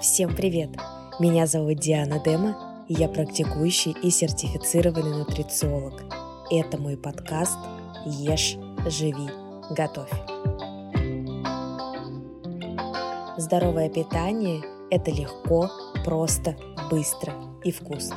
[0.00, 0.70] Всем привет!
[1.18, 6.02] Меня зовут Диана Дема, и я практикующий и сертифицированный нутрициолог.
[6.50, 7.58] Это мой подкаст
[8.06, 9.28] «Ешь, живи,
[9.68, 10.10] готовь».
[13.36, 15.70] Здоровое питание– это легко,
[16.02, 16.56] просто,
[16.90, 18.16] быстро и вкусно.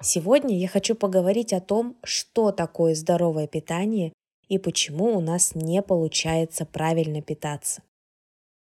[0.00, 4.12] Сегодня я хочу поговорить о том, что такое здоровое питание
[4.48, 7.82] и почему у нас не получается правильно питаться.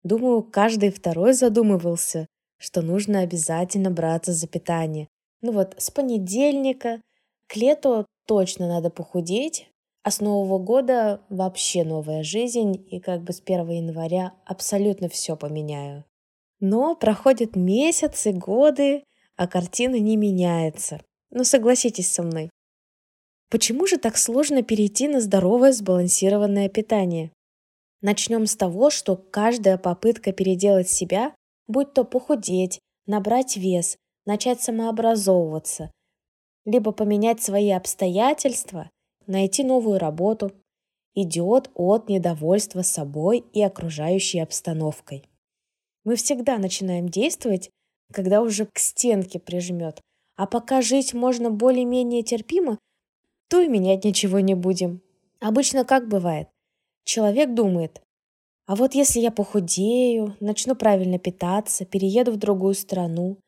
[0.05, 2.27] Думаю, каждый второй задумывался,
[2.59, 5.09] что нужно обязательно браться за питание.
[5.41, 7.01] Ну вот, с понедельника
[7.49, 9.69] к лету точно надо похудеть,
[10.03, 15.37] а с Нового года вообще новая жизнь, и как бы с 1 января абсолютно все
[15.37, 16.05] поменяю.
[16.61, 19.05] Но проходят месяцы, годы,
[19.37, 21.01] а картина не меняется.
[21.31, 22.51] Ну, согласитесь со мной.
[23.51, 27.31] Почему же так сложно перейти на здоровое сбалансированное питание?
[28.05, 31.35] Начнем с того, что каждая попытка переделать себя,
[31.67, 35.91] будь то похудеть, набрать вес, начать самообразовываться,
[36.67, 38.91] либо поменять свои обстоятельства,
[39.27, 40.53] найти новую работу,
[41.15, 45.25] идет от недовольства собой и окружающей обстановкой.
[46.05, 47.71] Мы всегда начинаем действовать,
[48.13, 50.03] когда уже к стенке прижмет,
[50.37, 52.79] а пока жить можно более-менее терпимо,
[53.49, 55.01] то и менять ничего не будем.
[55.41, 56.49] Обычно как бывает?
[57.05, 58.01] Человек думает,
[58.67, 63.39] а вот если я похудею, начну правильно питаться, перееду в другую страну,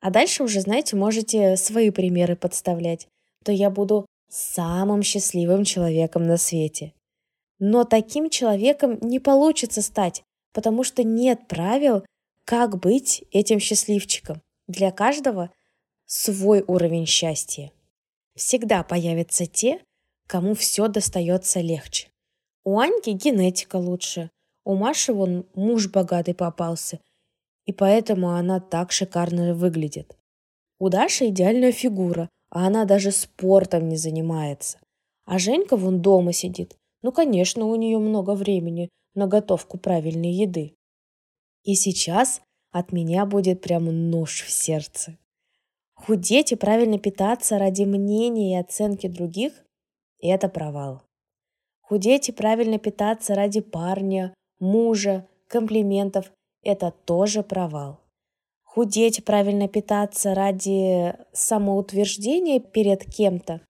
[0.00, 3.06] а дальше уже, знаете, можете свои примеры подставлять,
[3.44, 6.94] то я буду самым счастливым человеком на свете.
[7.58, 12.04] Но таким человеком не получится стать, потому что нет правил,
[12.44, 14.40] как быть этим счастливчиком.
[14.66, 15.50] Для каждого
[16.06, 17.70] свой уровень счастья.
[18.34, 19.80] Всегда появятся те,
[20.26, 22.08] кому все достается легче.
[22.64, 24.30] У Аньки генетика лучше,
[24.64, 27.00] у Маши вон муж богатый попался,
[27.66, 30.16] и поэтому она так шикарно выглядит.
[30.78, 34.78] У Даши идеальная фигура, а она даже спортом не занимается.
[35.24, 36.76] А Женька вон дома сидит.
[37.02, 40.74] Ну, конечно, у нее много времени на готовку правильной еды.
[41.64, 42.40] И сейчас
[42.72, 45.16] от меня будет прям нож в сердце.
[45.94, 49.52] Худеть и правильно питаться ради мнения и оценки других–
[50.20, 51.02] это провал.
[51.82, 56.30] Худеть и правильно питаться ради парня, мужа, комплиментов–
[56.62, 58.00] это тоже провал.
[58.62, 63.60] Худеть правильно питаться ради самоутверждения перед кем-то,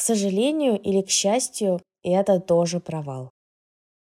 [0.00, 3.30] сожалению или к счастью, это тоже провал.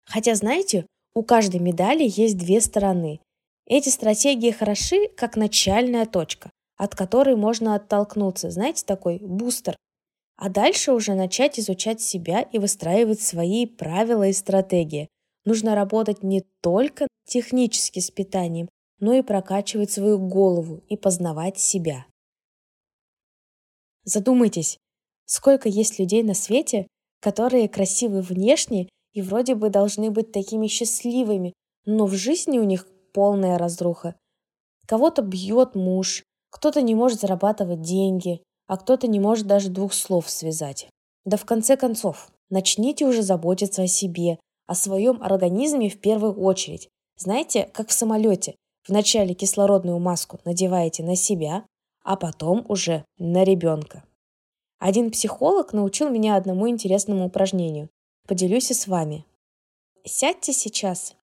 [0.06, 3.20] Хотя, знаете, у каждой медали есть две стороны.
[3.66, 9.76] Эти стратегии хороши как начальная точка– от которой можно оттолкнуться, знаете, такой бустер.
[10.38, 15.10] А дальше уже начать изучать себя и выстраивать свои правила и стратегии.
[15.46, 22.06] Нужно работать не только технически с питанием, но и прокачивать свою голову и познавать себя.
[24.06, 24.78] Задумайтесь,
[25.26, 26.88] сколько есть людей на свете,
[27.20, 31.54] которые красивы внешне и вроде бы должны быть такими счастливыми,
[31.86, 34.16] но в жизни у них полная разруха.
[34.88, 40.30] Кого-то бьет муж, кто-то не может зарабатывать деньги, а кто-то не может даже двух слов
[40.30, 40.88] связать.
[41.26, 46.90] Да в конце концов, начните уже заботиться о себе, о своем организме в первую очередь.
[47.18, 48.56] Знаете, как в самолете.
[48.88, 51.66] Вначале кислородную маску надеваете на себя,
[52.04, 54.04] а потом уже на ребенка.
[54.80, 57.90] Один психолог научил меня одному интересному упражнению.
[58.28, 59.26] Поделюсь и с вами.
[60.06, 61.16] Сядьте сейчас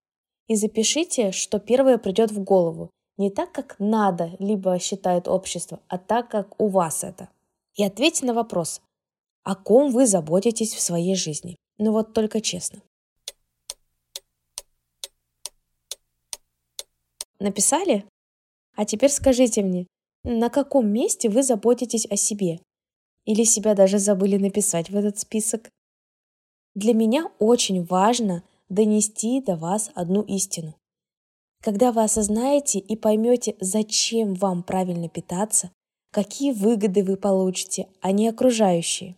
[0.49, 5.99] и запишите, что первое придет в голову, не так, как надо, либо считает общество, а
[5.99, 7.29] так, как у вас это.
[7.75, 8.81] И ответьте на вопрос,
[9.43, 11.57] о ком вы заботитесь в своей жизни.
[11.77, 12.81] Ну вот только честно.
[17.41, 18.05] Написали?
[18.77, 19.87] А теперь скажите мне,
[20.25, 22.61] на каком месте вы заботитесь о себе?
[23.25, 25.69] Или себя даже забыли написать в этот список?
[26.75, 30.75] Для меня очень важно донести до вас одну истину.
[31.63, 35.71] Когда вы осознаете и поймете, зачем вам правильно питаться,
[36.13, 39.17] какие выгоды вы получите, а не окружающие,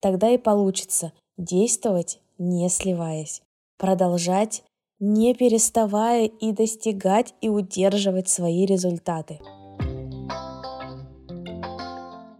[0.00, 3.42] тогда и получится действовать, не сливаясь,
[3.76, 4.62] продолжать,
[5.00, 9.40] не переставая и достигать и удерживать свои результаты.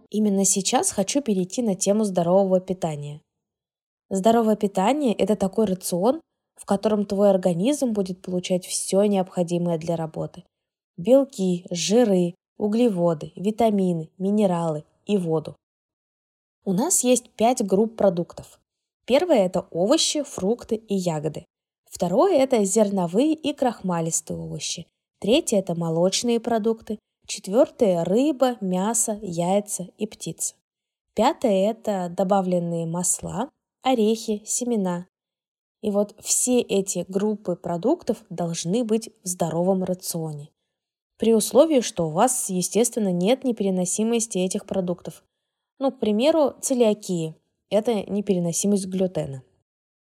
[0.09, 3.21] Именно сейчас хочу перейти на тему здорового питания.
[4.09, 6.21] Здоровое питание– это такой рацион,
[6.55, 10.43] в котором твой организм будет получать все необходимое для работы.
[10.95, 15.57] Белки, жиры, углеводы, витамины, минералы и воду.
[16.63, 18.59] У нас есть пять групп продуктов.
[19.05, 21.45] Первое– это овощи, фрукты и ягоды.
[21.95, 24.85] Второе– это зерновые и крахмалистые овощи.
[25.21, 26.99] Третье– это молочные продукты.
[27.25, 30.55] Четвертое– рыба, мясо, яйца и птица.
[31.13, 33.49] Пятое– это добавленные масла,
[33.81, 35.07] орехи, семена.
[35.81, 40.49] И вот все эти группы продуктов должны быть в здоровом рационе.
[41.17, 45.23] При условии, что у вас, естественно, нет непереносимости этих продуктов.
[45.79, 47.35] Ну, к примеру, целиакии–
[47.69, 49.43] это непереносимость глютена.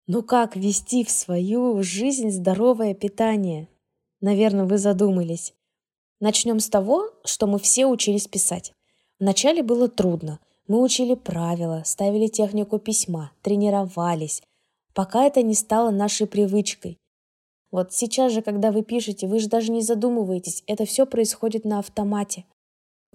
[0.09, 3.69] Ну как вести в свою жизнь здоровое питание?
[4.21, 5.53] Наверное, вы задумались.
[6.21, 8.73] Начнем с того, что мы все учились писать.
[9.19, 10.39] Вначале было трудно.
[10.69, 14.43] Мы учили правила, ставили технику письма, тренировались,
[14.95, 16.99] пока это не стало нашей привычкой.
[17.73, 21.81] Вот сейчас же, когда вы пишете, вы же даже не задумываетесь, это все происходит на
[21.81, 22.45] автомате.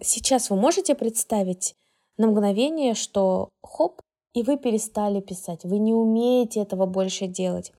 [0.01, 1.75] Сейчас вы можете представить
[2.17, 4.01] на мгновение, что хоп,
[4.33, 7.73] и вы перестали писать, вы не умеете этого больше делать.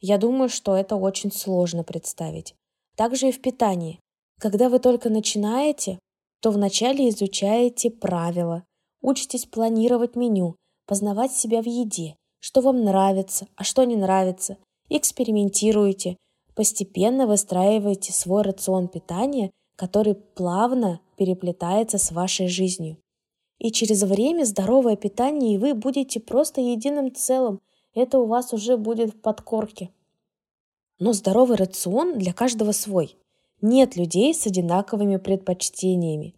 [0.00, 2.54] Я думаю, что это очень сложно представить.
[2.96, 4.00] Также и в питании.
[4.40, 5.98] Когда вы только начинаете,
[6.40, 8.64] то вначале изучаете правила,
[9.00, 10.56] учитесь планировать меню,
[10.86, 14.56] познавать себя в еде, что вам нравится, а что не нравится,
[14.88, 16.16] экспериментируете,
[16.54, 22.98] постепенно выстраиваете свой рацион питания, который плавно переплетается с вашей жизнью.
[23.62, 27.60] И через время здоровое питание, и вы будете просто единым целым.
[27.94, 29.90] Это у вас уже будет в подкорке.
[30.98, 33.16] Но здоровый рацион для каждого свой.
[33.60, 36.34] Нет людей с одинаковыми предпочтениями.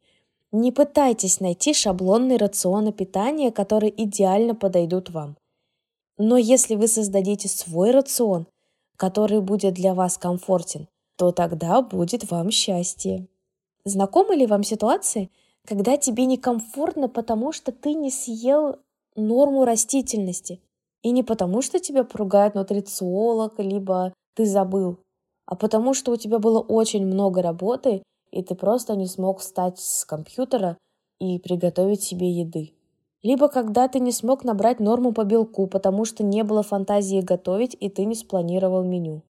[0.52, 5.38] Не пытайтесь найти шаблонный рацион питания, которые идеально подойдут вам.
[6.18, 8.46] Но если вы создадите свой рацион,
[8.98, 13.26] который будет для вас комфортен, то тогда будет вам счастье.
[13.86, 15.30] Знакомы ли вам ситуации,
[15.66, 18.76] когда тебе некомфортно, потому что ты не съел
[19.16, 20.60] норму растительности,
[21.02, 24.98] и не потому, что тебя поругает нутрициолог, либо ты забыл,
[25.46, 29.78] а потому что у тебя было очень много работы, и ты просто не смог встать
[29.78, 30.76] с компьютера
[31.20, 32.74] и приготовить себе еды
[33.24, 37.74] либо когда ты не смог набрать норму по белку, потому что не было фантазии готовить
[37.80, 39.22] и ты не спланировал меню.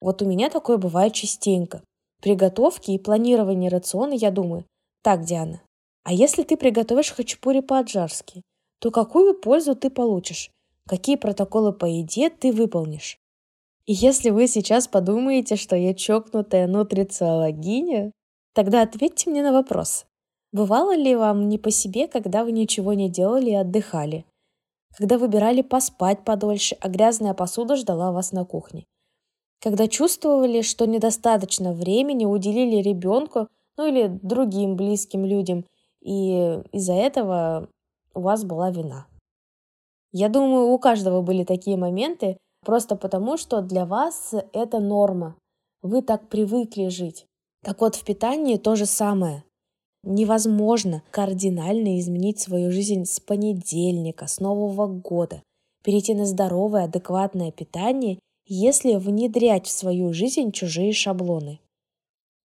[0.00, 1.82] Вот у меня такое бывает частенько.
[2.22, 4.64] При готовке и планировании рациона я думаю,
[5.02, 5.62] так, Диана,
[6.04, 8.42] а если ты приготовишь хачапури по-аджарски,
[8.80, 10.50] то какую пользу ты получишь?
[10.86, 13.18] Какие протоколы по еде ты выполнишь?
[13.86, 18.12] И если вы сейчас подумаете, что я чокнутая нутрициологиня,
[18.54, 20.04] тогда ответьте мне на вопрос.
[20.52, 24.24] Бывало ли вам не по себе, когда вы ничего не делали и отдыхали?
[24.96, 28.84] Когда выбирали поспать подольше, а грязная посуда ждала вас на кухне?
[29.60, 33.48] Когда чувствовали, что недостаточно времени уделили ребенку,
[33.78, 35.64] ну или другим близким людям,
[36.02, 37.68] и из-за этого
[38.14, 39.06] у вас была вина?
[40.12, 45.36] Я думаю, у каждого были такие моменты, просто потому, что для вас это норма.
[45.80, 47.24] Вы так привыкли жить.
[47.62, 49.44] Так вот, в питании то же самое.
[50.02, 55.42] Невозможно кардинально изменить свою жизнь с понедельника, с Нового года,
[55.84, 61.60] перейти на здоровое, адекватное питание, если внедрять в свою жизнь чужие шаблоны.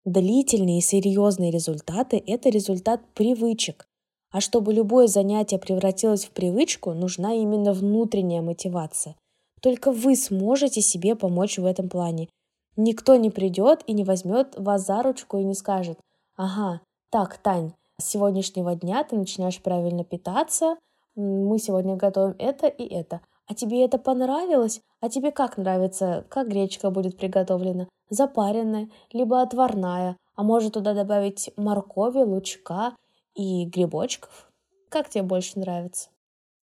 [0.04, 3.86] Длительные и серьезные результаты– это результат привычек.
[4.32, 9.14] А чтобы любое занятие превратилось в привычку, нужна именно внутренняя мотивация.
[9.60, 12.28] Только вы сможете себе помочь в этом плане.
[12.76, 16.00] Никто не придет и не возьмет вас за ручку и не скажет,
[16.36, 20.76] ага, так, Тань, с сегодняшнего дня ты начинаешь правильно питаться,
[21.14, 23.20] мы сегодня готовим это и это.
[23.46, 24.80] А тебе это понравилось?
[25.00, 27.88] А тебе как нравится, как гречка будет приготовлена?
[28.08, 30.16] Запаренная, либо отварная?
[30.34, 32.94] А может туда добавить моркови, лучка
[33.34, 34.50] и грибочков?
[34.88, 36.08] Как тебе больше нравится?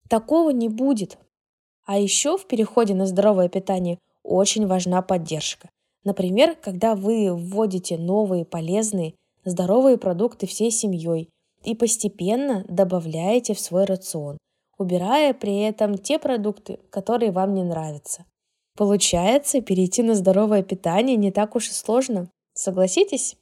[0.09, 1.19] Такого не будет.
[1.85, 5.69] А еще в переходе на здоровое питание очень важна поддержка.
[6.05, 11.31] Например, когда вы вводите новые полезные здоровые продукты всей семьей
[11.65, 14.39] и постепенно добавляете в свой рацион,
[14.79, 18.25] убирая при этом те продукты, которые вам не нравятся.
[18.77, 22.31] Получается, перейти на здоровое питание не так уж и сложно.
[22.53, 23.37] Согласитесь?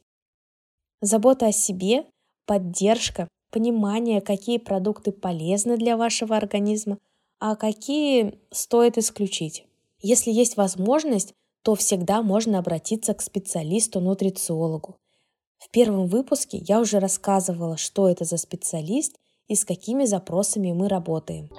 [1.01, 2.05] Забота о себе,
[2.45, 6.97] поддержка, понимание, какие продукты полезны для вашего организма,
[7.39, 9.65] а какие стоит исключить.
[10.01, 14.97] Если есть возможность, то всегда можно обратиться к специалисту-нутрициологу.
[15.57, 20.87] В первом выпуске я уже рассказывала, что это за специалист и с какими запросами мы
[20.89, 21.49] работаем.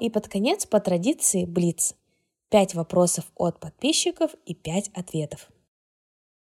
[0.00, 1.94] И под конец, по традиции, Блиц.
[2.50, 5.50] Пять вопросов от подписчиков и пять ответов.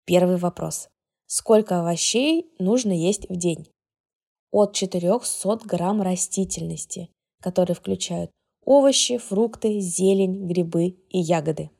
[0.05, 0.89] Первый вопрос.
[1.27, 3.67] Сколько овощей нужно есть в день?
[4.51, 7.09] От 400 грамм растительности,
[7.41, 8.31] которые включают
[8.65, 11.71] Овощи, фрукты, зелень, грибы и ягоды.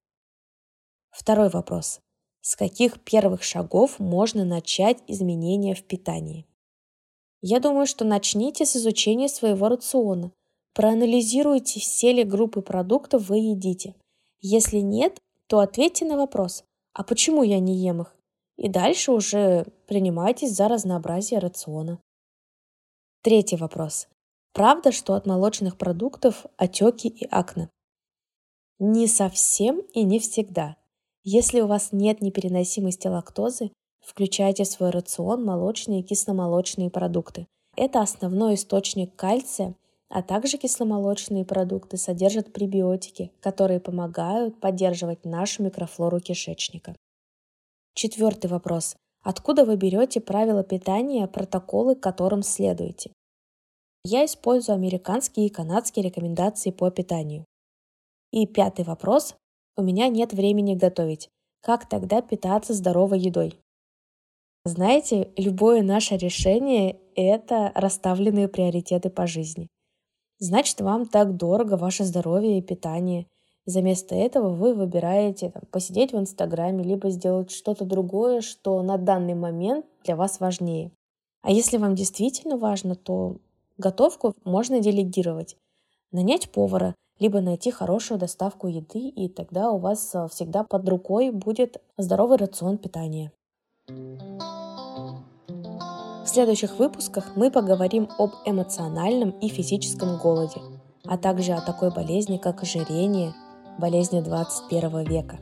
[1.12, 2.00] Второй вопрос.
[2.42, 6.48] С каких первых шагов можно начать изменения в питании?
[7.42, 10.32] Я думаю, что начните с изучения своего рациона.
[10.74, 13.96] Проанализируйте, все ли группы продуктов вы едите.
[14.42, 18.16] Если нет, то ответьте на вопрос, а почему я не ем их?
[18.58, 22.00] И дальше уже принимайтесь за разнообразие рациона.
[23.22, 24.08] Третий вопрос.
[24.54, 27.70] Правда, что от молочных продуктов отеки и акне?
[28.80, 30.78] Не совсем и не всегда.
[31.24, 37.48] Если у вас нет непереносимости лактозы, включайте в свой рацион молочные и кисломолочные продукты.
[37.76, 39.76] Это основной источник кальция,
[40.10, 46.96] а также кисломолочные продукты содержат пребиотики, которые помогают поддерживать нашу микрофлору кишечника.
[47.94, 48.96] Четвертый вопрос.
[49.22, 53.12] Откуда вы берете правила питания, протоколы, которым следуете?
[54.04, 57.46] Я использую американские и канадские рекомендации по питанию.
[58.32, 59.36] И пятый вопрос.
[59.76, 61.30] У меня нет времени готовить.
[61.62, 63.60] Как тогда питаться здоровой едой?
[64.66, 69.70] Знаете, любое наше решение– это расставленные приоритеты по жизни.
[70.40, 73.28] Значит, вам так дорого ваше здоровье и питание.
[73.66, 79.36] Заместо этого вы выбираете там, посидеть в Инстаграме, либо сделать что-то другое, что на данный
[79.36, 80.92] момент для вас важнее.
[81.42, 83.38] А если вам действительно важно, то
[83.78, 85.56] готовку можно делегировать.
[86.12, 91.32] Нанять повара, либо найти хорошую доставку еды, и тогда у вас э, всегда под рукой
[91.32, 93.32] будет здоровый рацион питания.
[96.30, 100.62] В следующих выпусках мы поговорим об эмоциональном и физическом голоде,
[101.06, 103.34] а также о такой болезни, как ожирение,
[103.80, 105.40] болезни 21 века.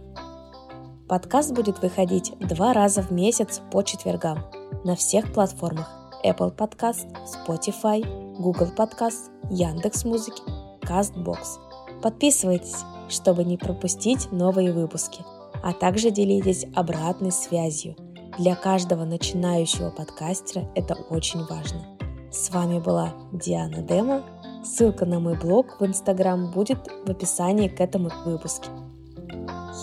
[1.09, 4.45] Подкаст будет выходить два раза в месяц по четвергам
[4.85, 5.91] на всех платформах
[6.23, 8.01] Apple Podcast, Spotify,
[8.37, 10.41] Google Podcast, Яндекс.Музыки,
[10.83, 11.59] Castbox.
[12.01, 15.25] Подписывайтесь, чтобы не пропустить новые выпуски,
[15.61, 17.97] а также делитесь обратной связью–
[18.37, 21.85] для каждого начинающего подкастера это очень важно.
[22.31, 24.23] С вами была Диана Дема.
[24.63, 28.67] Ссылка на мой блог в Инстаграм будет в описании к этому выпуску.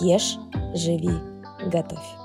[0.01, 0.37] Ешь,
[0.73, 1.11] живи,
[1.65, 2.24] готовь.